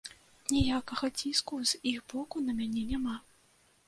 Ніякага 0.53 1.09
ціску 1.19 1.59
з 1.71 1.81
іх 1.91 1.99
боку 2.13 2.41
на 2.47 2.57
мяне 2.63 2.83
няма. 2.93 3.15